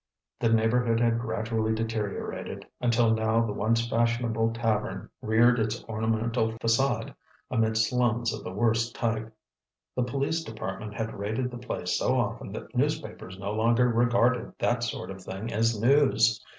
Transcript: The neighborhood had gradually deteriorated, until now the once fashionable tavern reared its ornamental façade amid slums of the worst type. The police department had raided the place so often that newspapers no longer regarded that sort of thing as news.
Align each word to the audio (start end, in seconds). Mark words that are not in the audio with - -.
The 0.39 0.49
neighborhood 0.49 0.99
had 0.99 1.19
gradually 1.19 1.75
deteriorated, 1.75 2.65
until 2.81 3.13
now 3.13 3.45
the 3.45 3.53
once 3.53 3.87
fashionable 3.87 4.51
tavern 4.51 5.11
reared 5.21 5.59
its 5.59 5.83
ornamental 5.83 6.53
façade 6.53 7.13
amid 7.51 7.77
slums 7.77 8.33
of 8.33 8.43
the 8.43 8.49
worst 8.49 8.95
type. 8.95 9.31
The 9.95 10.01
police 10.03 10.43
department 10.43 10.95
had 10.95 11.13
raided 11.13 11.51
the 11.51 11.59
place 11.59 11.99
so 11.99 12.19
often 12.19 12.51
that 12.53 12.75
newspapers 12.75 13.37
no 13.37 13.51
longer 13.51 13.89
regarded 13.89 14.53
that 14.57 14.81
sort 14.81 15.11
of 15.11 15.21
thing 15.21 15.53
as 15.53 15.79
news. 15.79 16.43